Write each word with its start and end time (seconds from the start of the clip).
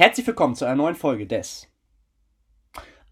Herzlich 0.00 0.26
willkommen 0.26 0.54
zu 0.54 0.64
einer 0.64 0.76
neuen 0.76 0.94
Folge 0.94 1.26
des 1.26 1.68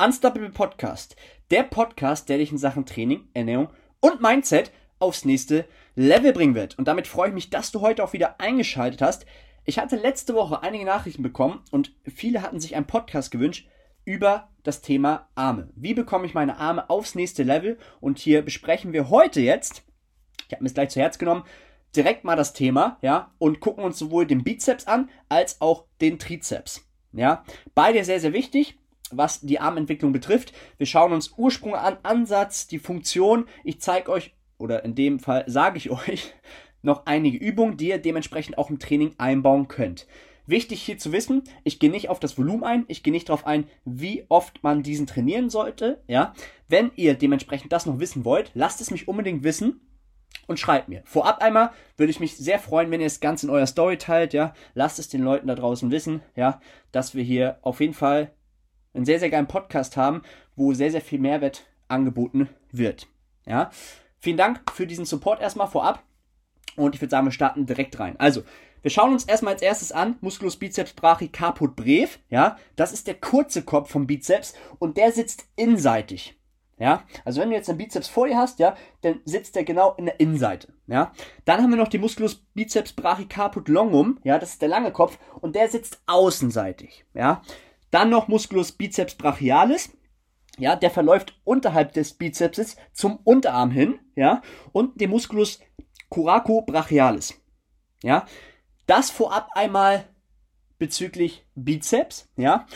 Unstoppable 0.02 0.48
Podcast. 0.48 1.16
Der 1.50 1.64
Podcast, 1.64 2.30
der 2.30 2.38
dich 2.38 2.50
in 2.50 2.56
Sachen 2.56 2.86
Training, 2.86 3.28
Ernährung 3.34 3.68
und 4.00 4.22
Mindset 4.22 4.72
aufs 4.98 5.26
nächste 5.26 5.66
Level 5.96 6.32
bringen 6.32 6.54
wird. 6.54 6.78
Und 6.78 6.88
damit 6.88 7.06
freue 7.06 7.28
ich 7.28 7.34
mich, 7.34 7.50
dass 7.50 7.72
du 7.72 7.82
heute 7.82 8.02
auch 8.02 8.14
wieder 8.14 8.40
eingeschaltet 8.40 9.02
hast. 9.02 9.26
Ich 9.66 9.78
hatte 9.78 9.96
letzte 9.96 10.32
Woche 10.32 10.62
einige 10.62 10.86
Nachrichten 10.86 11.22
bekommen 11.22 11.60
und 11.72 11.94
viele 12.06 12.40
hatten 12.40 12.58
sich 12.58 12.74
einen 12.74 12.86
Podcast 12.86 13.30
gewünscht 13.30 13.68
über 14.06 14.48
das 14.62 14.80
Thema 14.80 15.28
Arme. 15.34 15.68
Wie 15.76 15.92
bekomme 15.92 16.24
ich 16.24 16.32
meine 16.32 16.56
Arme 16.56 16.88
aufs 16.88 17.14
nächste 17.14 17.42
Level? 17.42 17.76
Und 18.00 18.18
hier 18.18 18.40
besprechen 18.40 18.94
wir 18.94 19.10
heute 19.10 19.42
jetzt, 19.42 19.82
ich 20.46 20.54
habe 20.54 20.62
mir 20.62 20.68
es 20.68 20.74
gleich 20.74 20.88
zu 20.88 21.00
Herz 21.00 21.18
genommen, 21.18 21.44
direkt 21.96 22.24
mal 22.24 22.36
das 22.36 22.52
Thema, 22.52 22.98
ja, 23.02 23.32
und 23.38 23.60
gucken 23.60 23.84
uns 23.84 23.98
sowohl 23.98 24.26
den 24.26 24.44
Bizeps 24.44 24.86
an 24.86 25.08
als 25.28 25.60
auch 25.60 25.84
den 26.00 26.18
Trizeps. 26.18 26.84
Ja, 27.12 27.44
beide 27.74 28.04
sehr, 28.04 28.20
sehr 28.20 28.32
wichtig, 28.32 28.78
was 29.10 29.40
die 29.40 29.60
Armentwicklung 29.60 30.12
betrifft. 30.12 30.52
Wir 30.76 30.86
schauen 30.86 31.12
uns 31.12 31.34
Ursprung 31.36 31.74
an, 31.74 31.96
Ansatz, 32.02 32.66
die 32.66 32.78
Funktion. 32.78 33.46
Ich 33.64 33.80
zeige 33.80 34.10
euch, 34.12 34.34
oder 34.58 34.84
in 34.84 34.94
dem 34.94 35.18
Fall 35.18 35.44
sage 35.46 35.78
ich 35.78 35.90
euch, 36.08 36.34
noch 36.82 37.06
einige 37.06 37.38
Übungen, 37.38 37.76
die 37.76 37.88
ihr 37.88 37.98
dementsprechend 37.98 38.58
auch 38.58 38.70
im 38.70 38.78
Training 38.78 39.14
einbauen 39.18 39.68
könnt. 39.68 40.06
Wichtig 40.46 40.80
hier 40.80 40.96
zu 40.96 41.12
wissen, 41.12 41.42
ich 41.64 41.78
gehe 41.78 41.90
nicht 41.90 42.08
auf 42.08 42.20
das 42.20 42.38
Volumen 42.38 42.64
ein, 42.64 42.84
ich 42.88 43.02
gehe 43.02 43.12
nicht 43.12 43.28
darauf 43.28 43.46
ein, 43.46 43.66
wie 43.84 44.24
oft 44.30 44.62
man 44.62 44.82
diesen 44.82 45.06
trainieren 45.06 45.50
sollte, 45.50 46.02
ja. 46.06 46.32
Wenn 46.68 46.90
ihr 46.96 47.14
dementsprechend 47.14 47.72
das 47.72 47.84
noch 47.84 47.98
wissen 47.98 48.24
wollt, 48.24 48.50
lasst 48.54 48.80
es 48.80 48.90
mich 48.90 49.08
unbedingt 49.08 49.42
wissen 49.42 49.80
und 50.46 50.58
schreibt 50.58 50.88
mir. 50.88 51.02
Vorab 51.04 51.42
einmal 51.42 51.70
würde 51.96 52.10
ich 52.10 52.20
mich 52.20 52.36
sehr 52.36 52.58
freuen, 52.58 52.90
wenn 52.90 53.00
ihr 53.00 53.06
es 53.06 53.20
ganz 53.20 53.42
in 53.42 53.50
eurer 53.50 53.66
Story 53.66 53.98
teilt, 53.98 54.32
ja. 54.32 54.54
Lasst 54.74 54.98
es 54.98 55.08
den 55.08 55.22
Leuten 55.22 55.46
da 55.46 55.54
draußen 55.54 55.90
wissen, 55.90 56.22
ja, 56.34 56.60
dass 56.90 57.14
wir 57.14 57.22
hier 57.22 57.58
auf 57.62 57.80
jeden 57.80 57.94
Fall 57.94 58.32
einen 58.94 59.04
sehr, 59.04 59.20
sehr 59.20 59.30
geilen 59.30 59.46
Podcast 59.46 59.96
haben, 59.96 60.22
wo 60.56 60.72
sehr, 60.72 60.90
sehr 60.90 61.02
viel 61.02 61.18
Mehrwert 61.18 61.66
angeboten 61.86 62.48
wird. 62.72 63.06
Ja. 63.46 63.70
Vielen 64.18 64.36
Dank 64.36 64.72
für 64.72 64.86
diesen 64.86 65.04
Support 65.04 65.40
erstmal 65.40 65.68
vorab. 65.68 66.02
Und 66.76 66.94
ich 66.94 67.00
würde 67.00 67.10
sagen, 67.10 67.26
wir 67.26 67.32
starten 67.32 67.66
direkt 67.66 67.98
rein. 67.98 68.18
Also, 68.18 68.42
wir 68.82 68.90
schauen 68.90 69.12
uns 69.12 69.24
erstmal 69.24 69.54
als 69.54 69.62
erstes 69.62 69.90
an, 69.90 70.16
Musculus 70.20 70.56
biceps 70.56 70.92
brachii 70.92 71.28
caput 71.28 71.74
brev, 71.74 72.20
ja, 72.28 72.56
das 72.76 72.92
ist 72.92 73.08
der 73.08 73.14
kurze 73.14 73.62
Kopf 73.62 73.90
vom 73.90 74.06
Bizeps 74.06 74.54
und 74.78 74.96
der 74.96 75.10
sitzt 75.10 75.48
inseitig. 75.56 76.37
Ja, 76.78 77.02
also 77.24 77.40
wenn 77.40 77.50
du 77.50 77.56
jetzt 77.56 77.68
einen 77.68 77.78
Bizeps 77.78 78.08
vor 78.08 78.28
dir 78.28 78.36
hast, 78.36 78.60
ja, 78.60 78.76
dann 79.00 79.20
sitzt 79.24 79.56
der 79.56 79.64
genau 79.64 79.94
in 79.94 80.06
der 80.06 80.20
Innenseite. 80.20 80.72
Ja, 80.86 81.12
dann 81.44 81.60
haben 81.60 81.70
wir 81.70 81.76
noch 81.76 81.88
den 81.88 82.00
Musculus 82.00 82.36
biceps 82.54 82.92
brachicaput 82.92 83.68
longum, 83.68 84.20
ja, 84.22 84.38
das 84.38 84.50
ist 84.50 84.62
der 84.62 84.68
lange 84.68 84.92
Kopf 84.92 85.18
und 85.40 85.56
der 85.56 85.68
sitzt 85.68 86.00
außenseitig. 86.06 87.04
Ja, 87.14 87.42
dann 87.90 88.10
noch 88.10 88.28
Musculus 88.28 88.72
biceps 88.72 89.16
brachialis, 89.16 89.90
ja, 90.56 90.76
der 90.76 90.90
verläuft 90.90 91.38
unterhalb 91.44 91.92
des 91.94 92.14
Bizepses 92.14 92.76
zum 92.92 93.18
Unterarm 93.24 93.72
hin, 93.72 93.98
ja, 94.14 94.42
und 94.72 95.00
den 95.00 95.10
Musculus 95.10 95.60
coraco 96.08 96.62
brachialis. 96.62 97.34
Ja, 98.04 98.24
das 98.86 99.10
vorab 99.10 99.48
einmal 99.54 100.04
bezüglich 100.78 101.44
Bizeps, 101.56 102.28
ja. 102.36 102.66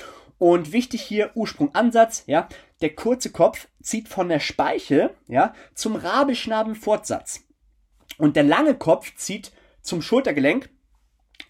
Und 0.42 0.72
wichtig 0.72 1.02
hier 1.02 1.30
Ursprung 1.36 1.72
Ansatz, 1.72 2.24
ja. 2.26 2.48
Der 2.80 2.96
kurze 2.96 3.30
Kopf 3.30 3.68
zieht 3.80 4.08
von 4.08 4.28
der 4.28 4.40
Speiche, 4.40 5.14
ja, 5.28 5.54
zum 5.72 5.94
Rabelschnabenfortsatz. 5.94 7.44
Und 8.18 8.34
der 8.34 8.42
lange 8.42 8.74
Kopf 8.74 9.14
zieht 9.14 9.52
zum 9.82 10.02
Schultergelenk, 10.02 10.68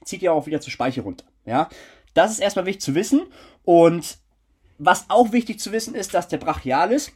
zieht 0.05 0.21
ja 0.21 0.33
auch 0.33 0.45
wieder 0.45 0.61
zur 0.61 0.73
Speiche 0.73 1.01
runter, 1.01 1.25
ja. 1.47 1.71
Das 2.13 2.33
ist 2.33 2.41
erstmal 2.41 2.67
wichtig 2.67 2.83
zu 2.83 2.95
wissen. 2.95 3.23
Und 3.65 4.19
was 4.77 5.07
auch 5.09 5.33
wichtig 5.33 5.59
zu 5.59 5.73
wissen 5.73 5.95
ist, 5.95 6.13
dass 6.13 6.29
der 6.29 6.37
Brachialis 6.37 7.13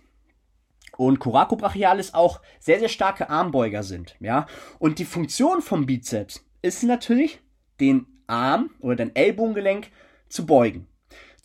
und 0.96 1.18
Coracobrachialis 1.18 2.14
auch 2.14 2.40
sehr, 2.58 2.78
sehr 2.78 2.88
starke 2.88 3.28
Armbeuger 3.28 3.82
sind, 3.82 4.16
ja. 4.18 4.46
Und 4.78 4.98
die 4.98 5.04
Funktion 5.04 5.60
vom 5.60 5.84
Bizeps 5.84 6.42
ist 6.62 6.84
natürlich, 6.84 7.38
den 7.80 8.06
Arm 8.28 8.70
oder 8.80 8.96
dein 8.96 9.14
Ellbogengelenk 9.14 9.88
zu 10.30 10.46
beugen. 10.46 10.88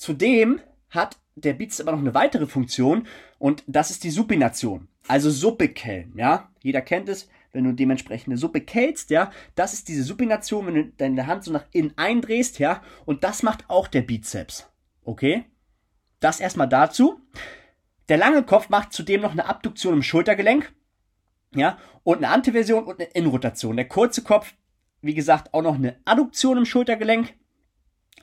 Zudem 0.01 0.61
hat 0.89 1.19
der 1.35 1.53
Bizeps 1.53 1.79
aber 1.79 1.91
noch 1.91 1.99
eine 1.99 2.15
weitere 2.15 2.47
Funktion 2.47 3.05
und 3.37 3.63
das 3.67 3.91
ist 3.91 4.03
die 4.03 4.09
Supination. 4.09 4.87
Also 5.07 5.29
Suppe 5.29 5.69
kellen, 5.69 6.13
ja. 6.15 6.49
Jeder 6.63 6.81
kennt 6.81 7.07
es, 7.07 7.29
wenn 7.51 7.65
du 7.65 7.73
dementsprechend 7.73 8.29
eine 8.29 8.37
Suppe 8.37 8.61
kältst, 8.61 9.11
ja. 9.11 9.29
Das 9.53 9.73
ist 9.73 9.87
diese 9.89 10.01
Supination, 10.01 10.65
wenn 10.65 10.73
du 10.73 10.85
deine 10.97 11.27
Hand 11.27 11.43
so 11.43 11.51
nach 11.51 11.67
innen 11.71 11.95
eindrehst, 11.97 12.57
ja. 12.57 12.81
Und 13.05 13.23
das 13.23 13.43
macht 13.43 13.69
auch 13.69 13.87
der 13.87 14.01
Bizeps. 14.01 14.67
Okay? 15.03 15.45
Das 16.19 16.39
erstmal 16.39 16.67
dazu. 16.67 17.21
Der 18.09 18.17
lange 18.17 18.41
Kopf 18.41 18.69
macht 18.69 18.93
zudem 18.93 19.21
noch 19.21 19.33
eine 19.33 19.45
Abduktion 19.45 19.93
im 19.93 20.01
Schultergelenk, 20.01 20.73
ja. 21.53 21.77
Und 22.01 22.17
eine 22.17 22.29
Antiversion 22.29 22.85
und 22.85 22.99
eine 22.99 23.11
Innenrotation. 23.11 23.75
Der 23.75 23.87
kurze 23.87 24.23
Kopf, 24.23 24.55
wie 25.03 25.13
gesagt, 25.13 25.53
auch 25.53 25.61
noch 25.61 25.75
eine 25.75 25.97
Adduktion 26.05 26.57
im 26.57 26.65
Schultergelenk 26.65 27.35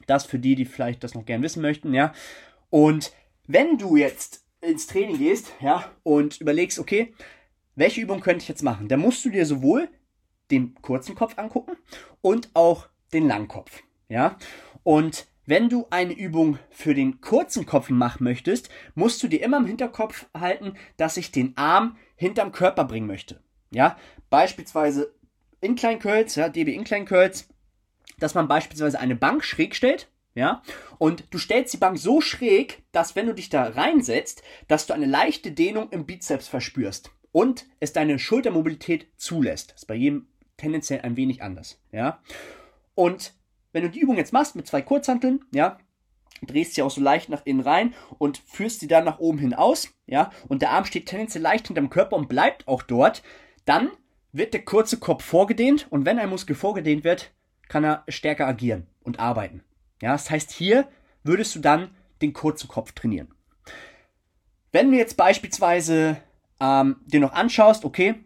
das 0.06 0.24
für 0.24 0.38
die, 0.38 0.54
die 0.54 0.64
vielleicht 0.64 1.04
das 1.04 1.14
noch 1.14 1.24
gern 1.24 1.42
wissen 1.42 1.62
möchten, 1.62 1.94
ja. 1.94 2.12
Und 2.70 3.12
wenn 3.46 3.78
du 3.78 3.96
jetzt 3.96 4.44
ins 4.60 4.86
Training 4.86 5.18
gehst, 5.18 5.52
ja, 5.60 5.90
und 6.02 6.40
überlegst, 6.40 6.78
okay, 6.78 7.14
welche 7.74 8.00
Übung 8.00 8.20
könnte 8.20 8.42
ich 8.42 8.48
jetzt 8.48 8.62
machen? 8.62 8.88
Dann 8.88 9.00
musst 9.00 9.24
du 9.24 9.30
dir 9.30 9.46
sowohl 9.46 9.88
den 10.50 10.74
kurzen 10.82 11.14
Kopf 11.14 11.38
angucken 11.38 11.76
und 12.20 12.50
auch 12.54 12.88
den 13.12 13.26
langen 13.26 13.48
Kopf, 13.48 13.82
ja. 14.08 14.36
Und 14.82 15.26
wenn 15.46 15.70
du 15.70 15.86
eine 15.88 16.12
Übung 16.12 16.58
für 16.68 16.94
den 16.94 17.22
kurzen 17.22 17.64
Kopf 17.64 17.88
machen 17.88 18.24
möchtest, 18.24 18.68
musst 18.94 19.22
du 19.22 19.28
dir 19.28 19.42
immer 19.42 19.56
im 19.56 19.66
Hinterkopf 19.66 20.26
halten, 20.38 20.74
dass 20.98 21.16
ich 21.16 21.32
den 21.32 21.56
Arm 21.56 21.96
hinterm 22.16 22.52
Körper 22.52 22.84
bringen 22.84 23.06
möchte. 23.06 23.40
Ja, 23.70 23.96
beispielsweise 24.28 25.14
Incline 25.60 25.98
Curls, 25.98 26.34
ja, 26.34 26.50
DB 26.50 26.74
Incline 26.74 27.06
Curls, 27.06 27.48
dass 28.18 28.34
man 28.34 28.48
beispielsweise 28.48 28.98
eine 28.98 29.16
Bank 29.16 29.44
schräg 29.44 29.74
stellt, 29.74 30.08
ja, 30.34 30.62
und 30.98 31.24
du 31.30 31.38
stellst 31.38 31.72
die 31.72 31.78
Bank 31.78 31.98
so 31.98 32.20
schräg, 32.20 32.82
dass 32.92 33.16
wenn 33.16 33.26
du 33.26 33.34
dich 33.34 33.48
da 33.48 33.64
reinsetzt, 33.64 34.42
dass 34.68 34.86
du 34.86 34.94
eine 34.94 35.06
leichte 35.06 35.50
Dehnung 35.50 35.90
im 35.90 36.06
Bizeps 36.06 36.48
verspürst 36.48 37.10
und 37.32 37.66
es 37.80 37.92
deine 37.92 38.18
Schultermobilität 38.18 39.08
zulässt. 39.16 39.72
Das 39.72 39.82
ist 39.82 39.86
bei 39.86 39.94
jedem 39.94 40.28
tendenziell 40.56 41.00
ein 41.00 41.16
wenig 41.16 41.42
anders, 41.42 41.80
ja. 41.92 42.22
Und 42.94 43.34
wenn 43.72 43.82
du 43.82 43.90
die 43.90 44.00
Übung 44.00 44.16
jetzt 44.16 44.32
machst 44.32 44.56
mit 44.56 44.66
zwei 44.66 44.82
Kurzhanteln, 44.82 45.44
ja, 45.52 45.78
drehst 46.42 46.74
sie 46.74 46.82
auch 46.82 46.90
so 46.90 47.00
leicht 47.00 47.28
nach 47.28 47.44
innen 47.44 47.60
rein 47.60 47.94
und 48.18 48.38
führst 48.38 48.80
sie 48.80 48.88
dann 48.88 49.04
nach 49.04 49.18
oben 49.18 49.38
hin 49.38 49.54
aus, 49.54 49.88
ja, 50.06 50.30
und 50.48 50.62
der 50.62 50.70
Arm 50.70 50.84
steht 50.84 51.06
tendenziell 51.06 51.42
leicht 51.42 51.66
hinterm 51.66 51.90
Körper 51.90 52.16
und 52.16 52.28
bleibt 52.28 52.66
auch 52.68 52.82
dort, 52.82 53.22
dann 53.64 53.90
wird 54.32 54.54
der 54.54 54.64
kurze 54.64 54.98
Kopf 54.98 55.24
vorgedehnt 55.24 55.86
und 55.90 56.04
wenn 56.04 56.18
ein 56.18 56.28
Muskel 56.28 56.54
vorgedehnt 56.54 57.04
wird, 57.04 57.32
kann 57.68 57.84
er 57.84 58.04
stärker 58.08 58.46
agieren 58.46 58.86
und 59.02 59.18
arbeiten. 59.18 59.62
Ja, 60.00 60.12
das 60.12 60.30
heißt, 60.30 60.50
hier 60.50 60.88
würdest 61.22 61.54
du 61.54 61.60
dann 61.60 61.90
den 62.22 62.32
kurzen 62.32 62.68
Kopf 62.68 62.92
trainieren. 62.92 63.28
Wenn 64.72 64.90
du 64.90 64.98
jetzt 64.98 65.16
beispielsweise 65.16 66.18
ähm, 66.60 66.96
dir 67.06 67.20
noch 67.20 67.32
anschaust, 67.32 67.84
okay, 67.84 68.16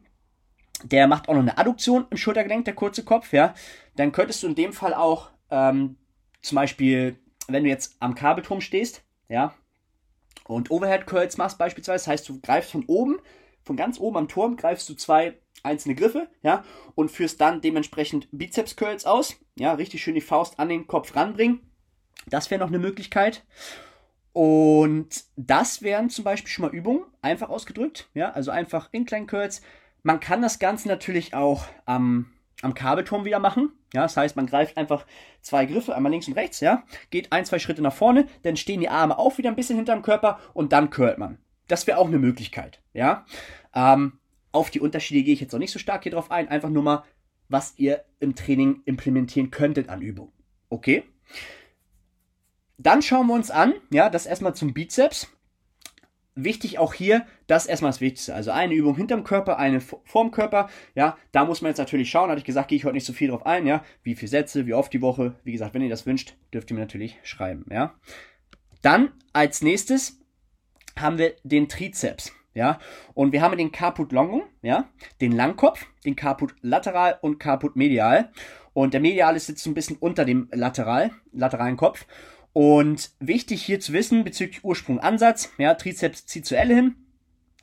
der 0.82 1.06
macht 1.06 1.28
auch 1.28 1.34
noch 1.34 1.40
eine 1.40 1.58
Adduktion 1.58 2.06
im 2.10 2.16
Schultergelenk, 2.16 2.64
der 2.64 2.74
kurze 2.74 3.04
Kopf, 3.04 3.32
ja, 3.32 3.54
dann 3.96 4.12
könntest 4.12 4.42
du 4.42 4.48
in 4.48 4.54
dem 4.54 4.72
Fall 4.72 4.94
auch 4.94 5.30
ähm, 5.50 5.96
zum 6.40 6.56
Beispiel, 6.56 7.16
wenn 7.46 7.64
du 7.64 7.70
jetzt 7.70 7.96
am 8.00 8.14
Kabelturm 8.14 8.60
stehst, 8.60 9.02
ja, 9.28 9.54
und 10.44 10.70
Overhead 10.70 11.06
Curls 11.06 11.36
machst 11.36 11.58
beispielsweise, 11.58 12.04
das 12.04 12.08
heißt, 12.08 12.28
du 12.28 12.40
greifst 12.40 12.72
von 12.72 12.84
oben, 12.86 13.18
von 13.62 13.76
ganz 13.76 14.00
oben 14.00 14.16
am 14.16 14.28
Turm, 14.28 14.56
greifst 14.56 14.88
du 14.88 14.94
zwei 14.94 15.34
einzelne 15.62 15.94
Griffe, 15.94 16.28
ja, 16.42 16.64
und 16.94 17.10
führst 17.10 17.40
dann 17.40 17.60
dementsprechend 17.60 18.28
Bizeps 18.32 18.76
Curls 18.76 19.04
aus, 19.04 19.36
ja, 19.56 19.72
richtig 19.74 20.02
schön 20.02 20.14
die 20.14 20.20
Faust 20.20 20.58
an 20.58 20.68
den 20.68 20.86
Kopf 20.86 21.14
ranbringen. 21.16 21.60
Das 22.26 22.50
wäre 22.50 22.60
noch 22.60 22.68
eine 22.68 22.78
Möglichkeit. 22.78 23.44
Und 24.32 25.24
das 25.36 25.82
wären 25.82 26.08
zum 26.08 26.24
Beispiel 26.24 26.50
schon 26.50 26.64
mal 26.64 26.74
Übungen, 26.74 27.04
einfach 27.20 27.50
ausgedrückt, 27.50 28.08
ja, 28.14 28.30
also 28.30 28.50
einfach 28.50 28.88
Incline 28.92 29.26
Curls. 29.26 29.60
Man 30.02 30.20
kann 30.20 30.42
das 30.42 30.58
Ganze 30.58 30.88
natürlich 30.88 31.34
auch 31.34 31.66
am, 31.84 32.32
am 32.62 32.74
Kabelturm 32.74 33.24
wieder 33.24 33.38
machen, 33.38 33.72
ja, 33.92 34.02
das 34.02 34.16
heißt, 34.16 34.36
man 34.36 34.46
greift 34.46 34.78
einfach 34.78 35.06
zwei 35.42 35.66
Griffe, 35.66 35.94
einmal 35.94 36.12
links 36.12 36.28
und 36.28 36.34
rechts, 36.34 36.60
ja, 36.60 36.84
geht 37.10 37.30
ein, 37.30 37.44
zwei 37.44 37.58
Schritte 37.58 37.82
nach 37.82 37.92
vorne, 37.92 38.26
dann 38.42 38.56
stehen 38.56 38.80
die 38.80 38.88
Arme 38.88 39.18
auch 39.18 39.36
wieder 39.36 39.50
ein 39.50 39.56
bisschen 39.56 39.76
hinterm 39.76 40.02
Körper 40.02 40.40
und 40.54 40.72
dann 40.72 40.88
curlt 40.88 41.18
man. 41.18 41.38
Das 41.68 41.86
wäre 41.86 41.98
auch 41.98 42.06
eine 42.06 42.18
Möglichkeit, 42.18 42.80
ja. 42.94 43.26
Ähm, 43.74 44.18
auf 44.52 44.70
die 44.70 44.80
Unterschiede 44.80 45.22
gehe 45.22 45.34
ich 45.34 45.40
jetzt 45.40 45.52
noch 45.52 45.58
nicht 45.58 45.72
so 45.72 45.78
stark 45.78 46.02
hier 46.04 46.12
drauf 46.12 46.30
ein. 46.30 46.48
Einfach 46.48 46.70
nur 46.70 46.82
mal, 46.82 47.04
was 47.48 47.74
ihr 47.78 48.04
im 48.20 48.34
Training 48.34 48.82
implementieren 48.84 49.50
könntet 49.50 49.88
an 49.88 50.00
Übungen. 50.02 50.32
Okay? 50.68 51.04
Dann 52.78 53.02
schauen 53.02 53.26
wir 53.26 53.34
uns 53.34 53.50
an, 53.50 53.74
ja, 53.90 54.10
das 54.10 54.26
erstmal 54.26 54.54
zum 54.54 54.72
Bizeps. 54.72 55.28
wichtig 56.34 56.78
auch 56.78 56.94
hier, 56.94 57.26
das 57.46 57.64
ist 57.64 57.70
erstmal 57.70 57.90
das 57.90 58.00
Wichtigste. 58.00 58.34
Also 58.34 58.50
eine 58.50 58.74
Übung 58.74 58.96
hinterm 58.96 59.24
Körper, 59.24 59.58
eine 59.58 59.80
vorm 59.80 60.30
Körper. 60.30 60.68
Ja, 60.94 61.16
da 61.32 61.44
muss 61.44 61.60
man 61.60 61.70
jetzt 61.70 61.78
natürlich 61.78 62.10
schauen. 62.10 62.30
Hatte 62.30 62.38
ich 62.38 62.44
gesagt, 62.44 62.68
gehe 62.68 62.76
ich 62.76 62.84
heute 62.84 62.94
nicht 62.94 63.06
so 63.06 63.12
viel 63.12 63.28
drauf 63.28 63.46
ein. 63.46 63.66
Ja, 63.66 63.84
wie 64.02 64.14
viele 64.14 64.28
Sätze, 64.30 64.66
wie 64.66 64.74
oft 64.74 64.92
die 64.92 65.02
Woche. 65.02 65.34
Wie 65.44 65.52
gesagt, 65.52 65.74
wenn 65.74 65.82
ihr 65.82 65.90
das 65.90 66.06
wünscht, 66.06 66.34
dürft 66.52 66.70
ihr 66.70 66.74
mir 66.74 66.80
natürlich 66.80 67.18
schreiben. 67.22 67.66
Ja, 67.70 67.94
dann 68.80 69.12
als 69.32 69.62
nächstes 69.62 70.20
haben 70.98 71.18
wir 71.18 71.34
den 71.42 71.68
Trizeps. 71.68 72.32
Ja, 72.54 72.78
und 73.14 73.32
wir 73.32 73.40
haben 73.40 73.56
den 73.56 73.72
Caput 73.72 74.12
Longum, 74.12 74.42
ja, 74.60 74.88
den 75.20 75.32
Langkopf, 75.32 75.86
den 76.04 76.16
Caput 76.16 76.54
lateral 76.60 77.18
und 77.22 77.38
Caput 77.38 77.76
medial. 77.76 78.30
Und 78.74 78.94
der 78.94 79.00
mediale 79.00 79.38
sitzt 79.38 79.66
ein 79.66 79.74
bisschen 79.74 79.96
unter 79.96 80.24
dem 80.24 80.48
lateral, 80.52 81.12
lateralen 81.32 81.76
Kopf. 81.76 82.06
Und 82.52 83.12
wichtig 83.20 83.62
hier 83.62 83.80
zu 83.80 83.92
wissen 83.92 84.24
bezüglich 84.24 84.64
Ursprung, 84.64 85.00
Ansatz, 85.00 85.50
ja, 85.56 85.74
Trizeps 85.74 86.26
zieht 86.26 86.44
zur 86.44 86.58
Elle 86.58 86.74
hin, 86.74 86.96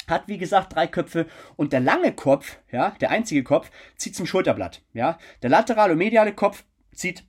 hat 0.07 0.27
wie 0.27 0.39
gesagt 0.39 0.74
drei 0.74 0.88
Köpfe 0.88 1.27
und 1.56 1.74
der 1.74 1.80
lange 1.80 2.12
Kopf, 2.12 2.57
ja, 2.71 2.91
der 3.00 3.12
einzige 3.12 3.44
Kopf, 3.44 3.69
zieht 3.97 4.15
zum 4.15 4.25
Schulterblatt, 4.25 4.81
ja. 4.94 5.19
Der 5.44 5.51
laterale 5.51 5.94
und 5.94 6.00
mediale 6.00 6.33
Kopf 6.33 6.63
zieht 6.94 7.24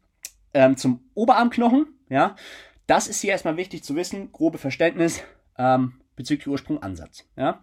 ähm, 0.55 0.79
zum 0.79 1.11
Oberarmknochen, 1.15 1.87
ja. 2.09 2.37
Das 2.87 3.07
ist 3.07 3.21
hier 3.21 3.33
erstmal 3.33 3.59
wichtig 3.59 3.85
zu 3.85 3.95
wissen, 3.95 4.33
grobe 4.33 4.59
Verständnis 4.59 5.23
ähm, 5.59 6.01
bezüglich 6.21 6.47
Ursprung, 6.47 6.83
Ansatz, 6.83 7.27
ja. 7.37 7.63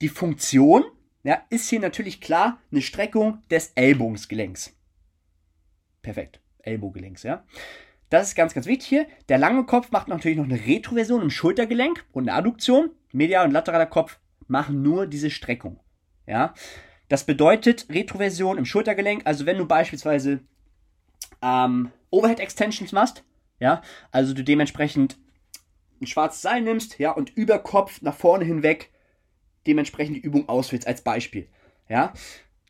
Die 0.00 0.08
Funktion, 0.08 0.84
ja, 1.24 1.42
ist 1.50 1.68
hier 1.68 1.80
natürlich 1.80 2.20
klar 2.20 2.60
eine 2.70 2.82
Streckung 2.82 3.42
des 3.50 3.72
Ellbogensgelenks. 3.74 4.72
Perfekt, 6.02 6.40
Ellbogengelenks, 6.58 7.24
ja. 7.24 7.44
Das 8.08 8.28
ist 8.28 8.36
ganz, 8.36 8.54
ganz 8.54 8.66
wichtig 8.66 8.86
hier. 8.86 9.06
Der 9.28 9.38
lange 9.38 9.64
Kopf 9.64 9.90
macht 9.90 10.06
natürlich 10.06 10.36
noch 10.38 10.44
eine 10.44 10.64
Retroversion 10.64 11.22
im 11.22 11.30
Schultergelenk 11.30 12.04
und 12.12 12.28
eine 12.28 12.38
Adduktion. 12.38 12.90
Medial 13.12 13.46
und 13.46 13.52
lateraler 13.52 13.86
Kopf 13.86 14.20
machen 14.46 14.82
nur 14.82 15.08
diese 15.08 15.30
Streckung. 15.30 15.80
Ja, 16.26 16.54
das 17.08 17.24
bedeutet 17.24 17.86
Retroversion 17.90 18.58
im 18.58 18.64
Schultergelenk. 18.64 19.22
Also 19.24 19.46
wenn 19.46 19.58
du 19.58 19.66
beispielsweise 19.66 20.40
ähm, 21.42 21.90
Overhead 22.10 22.38
Extensions 22.38 22.92
machst, 22.92 23.24
ja, 23.58 23.82
also 24.12 24.34
du 24.34 24.44
dementsprechend 24.44 25.18
ein 26.00 26.06
schwarzes 26.06 26.42
Seil 26.42 26.62
nimmst, 26.62 26.98
ja, 26.98 27.10
und 27.10 27.36
über 27.36 27.58
Kopf 27.58 28.02
nach 28.02 28.14
vorne 28.14 28.44
hinweg 28.44 28.90
dementsprechend 29.66 30.16
die 30.16 30.20
Übung 30.20 30.48
ausführst 30.48 30.86
als 30.86 31.02
Beispiel, 31.02 31.48
ja. 31.88 32.12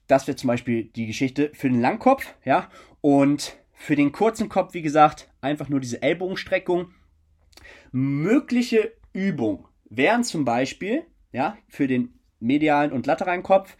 Das 0.06 0.26
wäre 0.26 0.36
zum 0.36 0.48
Beispiel 0.48 0.84
die 0.84 1.06
Geschichte 1.06 1.50
für 1.54 1.68
den 1.68 1.80
Langkopf, 1.80 2.34
ja, 2.44 2.70
und 3.00 3.56
für 3.72 3.96
den 3.96 4.12
kurzen 4.12 4.48
Kopf, 4.48 4.72
wie 4.74 4.82
gesagt, 4.82 5.28
einfach 5.40 5.68
nur 5.68 5.80
diese 5.80 6.00
Ellbogenstreckung. 6.00 6.94
Mögliche 7.92 8.92
Übung 9.12 9.68
wären 9.90 10.24
zum 10.24 10.44
Beispiel, 10.44 11.04
ja, 11.32 11.58
für 11.68 11.86
den 11.86 12.18
medialen 12.40 12.92
und 12.92 13.06
lateralen 13.06 13.42
Kopf, 13.42 13.76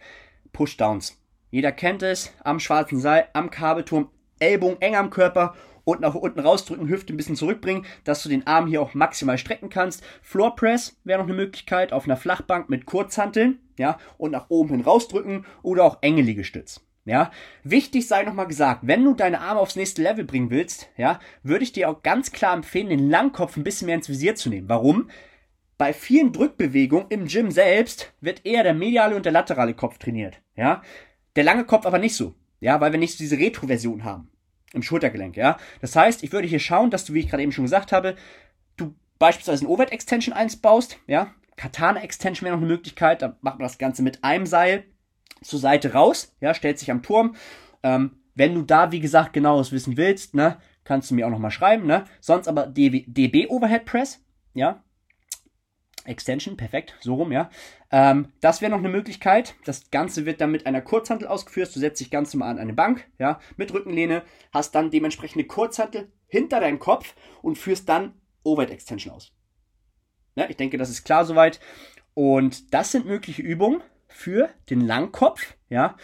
Pushdowns. 0.53 1.21
Jeder 1.49 1.71
kennt 1.71 2.03
es, 2.03 2.33
am 2.43 2.59
schwarzen 2.59 2.99
Seil, 2.99 3.27
am 3.33 3.49
Kabelturm, 3.49 4.09
Ellbogen 4.39 4.81
eng 4.81 4.95
am 4.95 5.09
Körper 5.09 5.55
und 5.87 6.01
nach 6.01 6.15
unten 6.15 6.41
rausdrücken, 6.41 6.89
Hüfte 6.89 7.13
ein 7.13 7.17
bisschen 7.17 7.37
zurückbringen, 7.37 7.85
dass 8.03 8.21
du 8.21 8.27
den 8.27 8.45
Arm 8.45 8.67
hier 8.67 8.81
auch 8.81 8.93
maximal 8.93 9.37
strecken 9.37 9.69
kannst. 9.69 10.03
Floor 10.21 10.53
Press 10.53 10.99
wäre 11.05 11.19
noch 11.19 11.27
eine 11.27 11.37
Möglichkeit 11.37 11.93
auf 11.93 12.03
einer 12.03 12.17
Flachbank 12.17 12.69
mit 12.69 12.85
Kurzhanteln, 12.85 13.59
ja, 13.77 13.97
und 14.17 14.31
nach 14.31 14.49
oben 14.49 14.71
hin 14.71 14.81
rausdrücken 14.81 15.45
oder 15.63 15.85
auch 15.85 15.99
enge 16.01 16.21
Liegestütz. 16.21 16.81
Ja, 17.05 17.31
wichtig 17.63 18.05
sei 18.05 18.23
nochmal 18.23 18.47
gesagt, 18.47 18.81
wenn 18.83 19.05
du 19.05 19.13
deine 19.13 19.39
Arme 19.39 19.61
aufs 19.61 19.77
nächste 19.77 20.01
Level 20.01 20.25
bringen 20.25 20.49
willst, 20.49 20.89
ja, 20.97 21.21
würde 21.41 21.63
ich 21.63 21.71
dir 21.71 21.89
auch 21.89 22.03
ganz 22.03 22.33
klar 22.33 22.53
empfehlen, 22.53 22.89
den 22.89 23.09
Langkopf 23.09 23.55
ein 23.55 23.63
bisschen 23.63 23.85
mehr 23.85 23.95
ins 23.95 24.09
Visier 24.09 24.35
zu 24.35 24.49
nehmen. 24.49 24.67
Warum? 24.67 25.09
Bei 25.77 25.93
vielen 25.93 26.33
Drückbewegungen 26.33 27.07
im 27.07 27.27
Gym 27.27 27.49
selbst 27.49 28.11
wird 28.19 28.45
eher 28.45 28.63
der 28.63 28.73
mediale 28.73 29.15
und 29.15 29.23
der 29.23 29.31
laterale 29.31 29.73
Kopf 29.73 29.99
trainiert, 29.99 30.41
ja. 30.57 30.81
Der 31.37 31.45
lange 31.45 31.63
Kopf 31.63 31.85
aber 31.85 31.97
nicht 31.97 32.15
so, 32.17 32.35
ja, 32.59 32.81
weil 32.81 32.91
wir 32.91 32.99
nicht 32.99 33.13
so 33.13 33.19
diese 33.19 33.37
Retroversion 33.37 34.03
haben 34.03 34.29
im 34.73 34.83
Schultergelenk, 34.83 35.37
ja. 35.37 35.57
Das 35.81 35.95
heißt, 35.95 36.23
ich 36.23 36.31
würde 36.31 36.47
hier 36.47 36.59
schauen, 36.59 36.91
dass 36.91 37.05
du, 37.05 37.13
wie 37.13 37.19
ich 37.19 37.29
gerade 37.29 37.43
eben 37.43 37.51
schon 37.51 37.65
gesagt 37.65 37.91
habe, 37.91 38.15
du 38.75 38.95
beispielsweise 39.19 39.65
ein 39.65 39.67
Overhead 39.67 39.91
Extension 39.91 40.35
einbaust, 40.35 40.97
ja. 41.07 41.33
Katana 41.55 42.01
Extension 42.01 42.45
wäre 42.45 42.55
noch 42.55 42.61
eine 42.61 42.71
Möglichkeit, 42.71 43.21
da 43.21 43.37
macht 43.41 43.57
man 43.57 43.67
das 43.67 43.79
Ganze 43.79 44.03
mit 44.03 44.23
einem 44.23 44.45
Seil 44.45 44.85
zur 45.41 45.59
Seite 45.59 45.93
raus, 45.93 46.35
ja, 46.39 46.53
stellt 46.53 46.79
sich 46.79 46.91
am 46.91 47.01
Turm. 47.01 47.35
Ähm, 47.83 48.17
wenn 48.35 48.53
du 48.53 48.61
da, 48.61 48.91
wie 48.91 48.99
gesagt, 48.99 49.33
genaues 49.33 49.71
wissen 49.71 49.97
willst, 49.97 50.35
ne, 50.35 50.57
kannst 50.83 51.09
du 51.09 51.15
mir 51.15 51.25
auch 51.25 51.31
nochmal 51.31 51.51
schreiben, 51.51 51.87
ne? 51.87 52.05
Sonst 52.19 52.47
aber 52.47 52.67
DB 52.67 53.47
Overhead 53.47 53.85
Press, 53.85 54.23
ja. 54.53 54.83
Extension, 56.07 56.57
perfekt, 56.57 56.95
so 56.99 57.15
rum, 57.15 57.31
ja. 57.31 57.49
Ähm, 57.91 58.33
das 58.41 58.61
wäre 58.61 58.71
noch 58.71 58.79
eine 58.79 58.89
Möglichkeit. 58.89 59.55
Das 59.65 59.91
Ganze 59.91 60.25
wird 60.25 60.41
dann 60.41 60.51
mit 60.51 60.65
einer 60.65 60.81
Kurzhantel 60.81 61.27
ausgeführt. 61.27 61.75
Du 61.75 61.79
setzt 61.79 61.99
dich 61.99 62.11
ganz 62.11 62.33
normal 62.33 62.51
an 62.51 62.59
eine 62.59 62.73
Bank, 62.73 63.07
ja, 63.19 63.39
mit 63.55 63.73
Rückenlehne, 63.73 64.23
hast 64.51 64.75
dann 64.75 64.91
dementsprechend 64.91 65.37
eine 65.37 65.47
Kurzhantel 65.47 66.11
hinter 66.27 66.59
deinem 66.59 66.79
Kopf 66.79 67.15
und 67.41 67.57
führst 67.57 67.87
dann 67.89 68.13
Overhead 68.43 68.71
Extension 68.71 69.13
aus. 69.13 69.31
Ja, 70.35 70.49
ich 70.49 70.57
denke, 70.57 70.77
das 70.77 70.89
ist 70.89 71.03
klar 71.03 71.25
soweit. 71.25 71.59
Und 72.13 72.73
das 72.73 72.91
sind 72.91 73.05
mögliche 73.05 73.41
Übungen 73.41 73.81
für 74.07 74.49
den 74.69 74.81
Langkopf, 74.81 75.55
ja. 75.69 75.97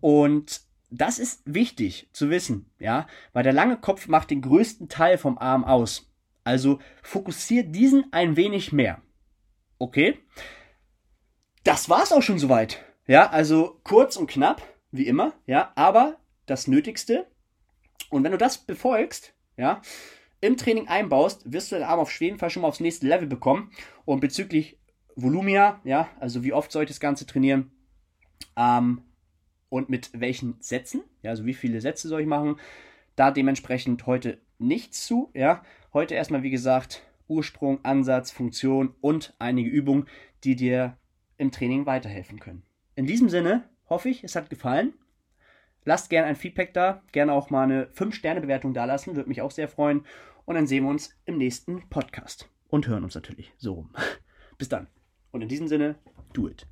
Und 0.00 0.62
das 0.90 1.18
ist 1.18 1.42
wichtig 1.44 2.08
zu 2.12 2.30
wissen, 2.30 2.70
ja, 2.78 3.06
weil 3.32 3.42
der 3.42 3.52
lange 3.52 3.76
Kopf 3.76 4.08
macht 4.08 4.30
den 4.30 4.42
größten 4.42 4.88
Teil 4.88 5.18
vom 5.18 5.38
Arm 5.38 5.64
aus. 5.64 6.10
Also 6.44 6.78
fokussiert 7.02 7.74
diesen 7.74 8.10
ein 8.12 8.36
wenig 8.36 8.72
mehr. 8.72 9.02
Okay? 9.78 10.18
Das 11.64 11.88
war's 11.88 12.12
auch 12.12 12.22
schon 12.22 12.38
soweit. 12.38 12.84
Ja, 13.06 13.30
also 13.30 13.80
kurz 13.84 14.16
und 14.16 14.28
knapp, 14.28 14.62
wie 14.90 15.06
immer, 15.06 15.32
ja, 15.46 15.72
aber 15.74 16.18
das 16.46 16.66
Nötigste. 16.66 17.26
Und 18.10 18.24
wenn 18.24 18.32
du 18.32 18.38
das 18.38 18.58
befolgst, 18.58 19.34
ja, 19.56 19.82
im 20.40 20.56
Training 20.56 20.88
einbaust, 20.88 21.50
wirst 21.52 21.72
du 21.72 21.76
den 21.76 21.84
Arm 21.84 22.00
auf 22.00 22.20
jeden 22.20 22.38
Fall 22.38 22.50
schon 22.50 22.62
mal 22.62 22.68
aufs 22.68 22.80
nächste 22.80 23.06
Level 23.06 23.26
bekommen. 23.26 23.70
Und 24.04 24.20
bezüglich 24.20 24.78
Volumia, 25.16 25.80
ja, 25.84 26.08
also 26.20 26.44
wie 26.44 26.52
oft 26.52 26.70
soll 26.70 26.84
ich 26.84 26.90
das 26.90 27.00
Ganze 27.00 27.26
trainieren 27.26 27.72
ähm, 28.56 29.02
und 29.68 29.88
mit 29.88 30.10
welchen 30.12 30.56
Sätzen, 30.60 31.02
ja, 31.22 31.30
also 31.30 31.44
wie 31.44 31.54
viele 31.54 31.80
Sätze 31.80 32.08
soll 32.08 32.20
ich 32.20 32.26
machen, 32.26 32.58
da 33.16 33.30
dementsprechend 33.30 34.06
heute 34.06 34.38
nichts 34.58 35.06
zu, 35.06 35.30
ja. 35.34 35.62
Heute 35.92 36.14
erstmal, 36.14 36.42
wie 36.42 36.50
gesagt, 36.50 37.02
Ursprung, 37.28 37.84
Ansatz, 37.84 38.30
Funktion 38.30 38.94
und 39.00 39.34
einige 39.38 39.70
Übungen, 39.70 40.06
die 40.44 40.56
dir 40.56 40.96
im 41.36 41.52
Training 41.52 41.86
weiterhelfen 41.86 42.40
können. 42.40 42.62
In 42.94 43.06
diesem 43.06 43.28
Sinne 43.28 43.68
hoffe 43.88 44.08
ich, 44.08 44.24
es 44.24 44.34
hat 44.34 44.50
gefallen. 44.50 44.94
Lasst 45.84 46.10
gerne 46.10 46.26
ein 46.26 46.36
Feedback 46.36 46.74
da, 46.74 47.02
gerne 47.12 47.32
auch 47.32 47.50
mal 47.50 47.62
eine 47.62 47.86
5-Sterne-Bewertung 47.86 48.74
da 48.74 48.84
lassen, 48.84 49.16
würde 49.16 49.28
mich 49.28 49.40
auch 49.40 49.52
sehr 49.52 49.68
freuen. 49.68 50.04
Und 50.44 50.56
dann 50.56 50.66
sehen 50.66 50.84
wir 50.84 50.90
uns 50.90 51.16
im 51.24 51.38
nächsten 51.38 51.88
Podcast 51.88 52.48
und 52.68 52.88
hören 52.88 53.04
uns 53.04 53.14
natürlich 53.14 53.52
so 53.56 53.74
rum. 53.74 53.90
Bis 54.58 54.68
dann. 54.68 54.88
Und 55.30 55.42
in 55.42 55.48
diesem 55.48 55.68
Sinne, 55.68 55.96
do 56.32 56.48
it. 56.48 56.66